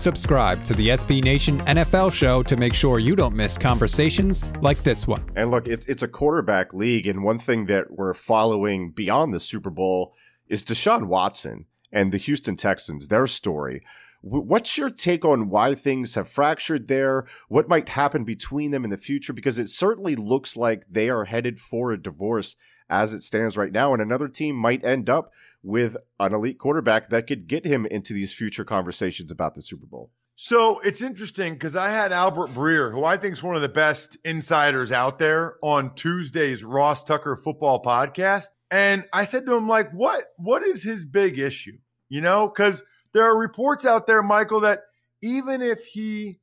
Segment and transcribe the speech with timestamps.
[0.00, 4.82] Subscribe to the SB Nation NFL show to make sure you don't miss conversations like
[4.82, 5.22] this one.
[5.36, 9.40] And look, it's it's a quarterback league, and one thing that we're following beyond the
[9.40, 10.14] Super Bowl
[10.48, 13.82] is Deshaun Watson and the Houston Texans, their story.
[14.22, 17.26] What's your take on why things have fractured there?
[17.48, 19.34] What might happen between them in the future?
[19.34, 22.56] Because it certainly looks like they are headed for a divorce
[22.90, 27.08] as it stands right now, and another team might end up with an elite quarterback
[27.10, 30.10] that could get him into these future conversations about the Super Bowl.
[30.36, 33.68] So it's interesting because I had Albert Breer, who I think is one of the
[33.68, 39.68] best insiders out there, on Tuesday's Ross Tucker Football Podcast, and I said to him,
[39.68, 41.76] like, what what is his big issue?
[42.08, 42.82] You know, because
[43.12, 44.84] there are reports out there, Michael, that
[45.20, 46.40] even if he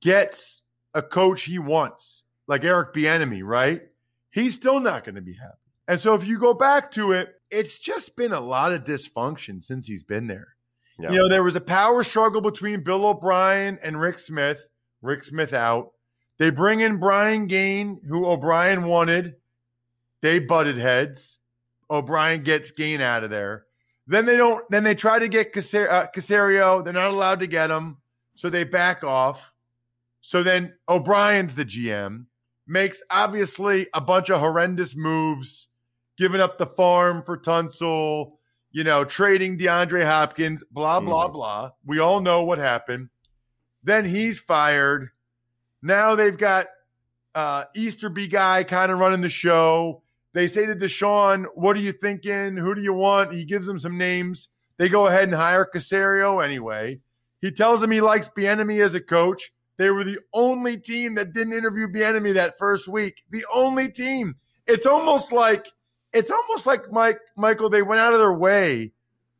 [0.00, 0.62] gets
[0.94, 3.82] a coach he wants, like Eric Bieniemy, right,
[4.30, 5.54] he's still not going to be happy.
[5.88, 9.64] And so if you go back to it, it's just been a lot of dysfunction
[9.64, 10.48] since he's been there.
[10.98, 11.12] Yeah.
[11.12, 14.60] You know, there was a power struggle between Bill O'Brien and Rick Smith.
[15.00, 15.92] Rick Smith out.
[16.38, 19.36] They bring in Brian Gaine, who O'Brien wanted.
[20.20, 21.38] They butted heads.
[21.90, 23.64] O'Brien gets Gaine out of there.
[24.06, 24.64] Then they don't.
[24.70, 26.82] Then they try to get Caser- uh, Caserio.
[26.82, 27.98] They're not allowed to get him,
[28.34, 29.52] so they back off.
[30.20, 32.26] So then O'Brien's the GM,
[32.66, 35.68] makes obviously a bunch of horrendous moves
[36.18, 38.32] giving up the farm for Tunsil,
[38.72, 41.32] you know, trading DeAndre Hopkins, blah, blah, mm.
[41.32, 41.70] blah.
[41.86, 43.08] We all know what happened.
[43.84, 45.10] Then he's fired.
[45.80, 46.66] Now they've got
[47.34, 50.02] uh, Easterby guy kind of running the show.
[50.34, 52.56] They say to Deshaun, What are you thinking?
[52.56, 53.32] Who do you want?
[53.32, 54.48] He gives them some names.
[54.76, 57.00] They go ahead and hire Caserio anyway.
[57.40, 59.50] He tells them he likes Bieniemy as a coach.
[59.76, 63.22] They were the only team that didn't interview Bieniemy that first week.
[63.30, 64.34] The only team.
[64.66, 65.66] It's almost like
[66.12, 67.70] it's almost like Mike Michael.
[67.70, 68.92] They went out of their way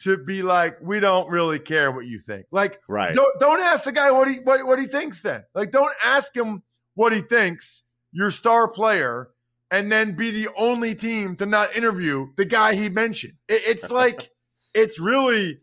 [0.00, 2.46] to be like, we don't really care what you think.
[2.50, 3.14] Like, right?
[3.14, 5.22] Don't, don't ask the guy what he what, what he thinks.
[5.22, 6.62] Then, like, don't ask him
[6.94, 7.82] what he thinks.
[8.12, 9.30] Your star player,
[9.70, 13.34] and then be the only team to not interview the guy he mentioned.
[13.48, 14.30] It, it's like,
[14.74, 15.58] it's really.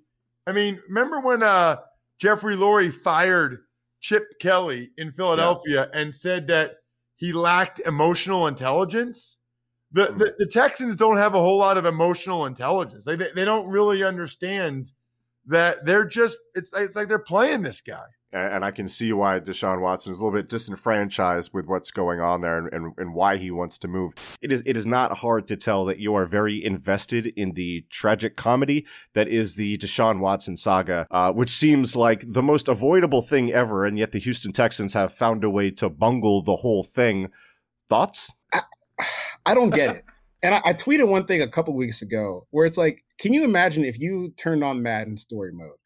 [0.47, 1.77] I mean, remember when uh,
[2.19, 3.59] Jeffrey Lurie fired
[4.01, 5.99] Chip Kelly in Philadelphia yeah.
[5.99, 6.77] and said that
[7.15, 9.37] he lacked emotional intelligence?
[9.93, 10.37] The, the, mm.
[10.37, 13.05] the Texans don't have a whole lot of emotional intelligence.
[13.05, 14.91] They, they don't really understand
[15.47, 18.05] that they're just it's it's like they're playing this guy.
[18.33, 22.21] And I can see why Deshaun Watson is a little bit disenfranchised with what's going
[22.21, 24.13] on there and, and, and why he wants to move.
[24.41, 27.83] It is it is not hard to tell that you are very invested in the
[27.89, 28.85] tragic comedy
[29.15, 33.85] that is the Deshaun Watson saga, uh, which seems like the most avoidable thing ever,
[33.85, 37.31] and yet the Houston Texans have found a way to bungle the whole thing.
[37.89, 38.31] Thoughts?
[39.45, 40.03] I don't get it.
[40.43, 43.43] And I, I, tweeted one thing a couple weeks ago where it's like, can you
[43.43, 45.77] imagine if you turned on Madden story mode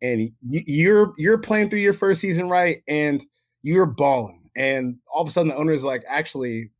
[0.00, 3.24] and you, you're you're playing through your first season right and
[3.62, 6.70] you're balling, and all of a sudden the owner is like, actually,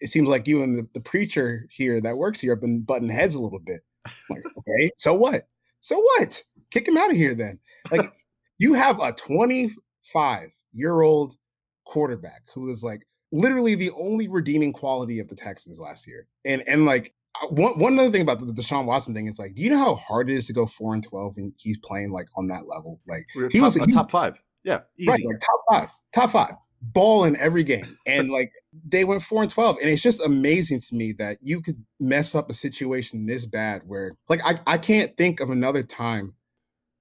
[0.00, 3.08] it seems like you and the, the preacher here that works here have been butting
[3.08, 3.82] heads a little bit.
[4.28, 5.46] Like, okay, so what?
[5.80, 6.42] So what?
[6.70, 7.58] Kick him out of here then.
[7.90, 8.12] Like,
[8.58, 11.36] you have a 25 year old
[11.84, 16.26] quarterback who is like literally the only redeeming quality of the Texans last year.
[16.44, 17.12] And and like
[17.42, 19.78] uh, one one other thing about the Deshaun Watson thing is like, do you know
[19.78, 22.66] how hard it is to go four and twelve and he's playing like on that
[22.66, 23.00] level?
[23.06, 26.54] Like he top, was a top five, yeah, easy, right, like top five, top five,
[26.80, 28.52] ball in every game, and like
[28.86, 32.34] they went four and twelve, and it's just amazing to me that you could mess
[32.34, 36.34] up a situation this bad where like I I can't think of another time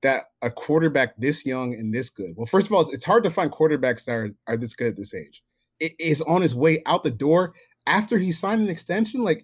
[0.02, 2.34] that a quarterback this young and this good.
[2.36, 4.96] Well, first of all, it's hard to find quarterbacks that are, are this good at
[4.98, 5.42] this age
[6.00, 7.54] is on his way out the door
[7.86, 9.24] after he signed an extension.
[9.24, 9.44] Like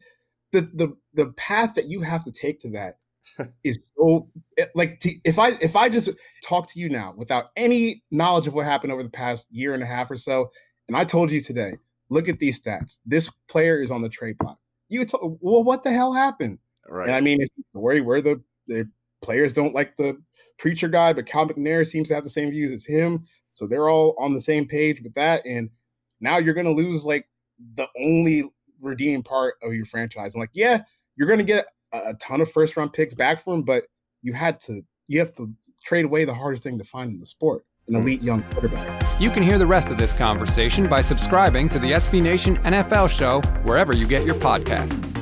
[0.51, 2.95] the the the path that you have to take to that
[3.63, 6.09] is so eh, like to, if I if I just
[6.43, 9.83] talk to you now without any knowledge of what happened over the past year and
[9.83, 10.51] a half or so,
[10.87, 11.73] and I told you today,
[12.09, 12.99] look at these stats.
[13.05, 14.57] This player is on the trade block.
[14.89, 16.57] You would tell, well, what the hell happened?
[16.87, 17.07] Right.
[17.07, 18.89] And I mean, it's where where the the
[19.21, 20.17] players don't like the
[20.57, 23.89] preacher guy, but Cal McNair seems to have the same views as him, so they're
[23.89, 25.45] all on the same page with that.
[25.45, 25.69] And
[26.21, 27.27] now you're going to lose like
[27.75, 28.49] the only
[28.81, 30.33] redeeming part of your franchise.
[30.35, 30.81] I'm like, yeah,
[31.15, 33.85] you're going to get a, ton of first round picks back from him, but
[34.21, 35.51] you had to, you have to
[35.83, 38.01] trade away the hardest thing to find in the sport an Hmm.
[38.01, 39.03] elite young quarterback.
[39.19, 43.09] You can hear the rest of this conversation by subscribing to the SB Nation NFL
[43.09, 45.18] show wherever you get your podcasts.